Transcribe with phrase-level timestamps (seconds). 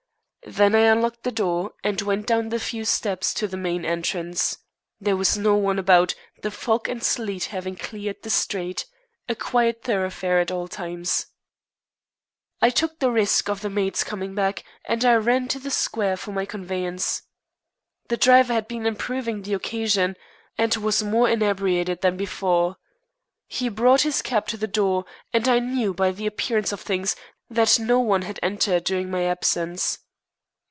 [0.47, 4.57] Then I unlocked the door, and went down the few steps to the main entrance.
[4.99, 8.87] There was no one about, the fog and sleet having cleared the street
[9.29, 11.27] a quiet thoroughfare at all times.
[12.59, 16.17] I took the risk of the maids coming back, and I ran to the square
[16.17, 17.21] for my conveyance.
[18.07, 20.15] The driver had been improving the occasion,
[20.57, 22.77] and was more inebriated than before.
[23.47, 27.15] He brought his cab to the door, and I knew, by the appearance of things,
[27.47, 29.99] that no one had entered during my absence.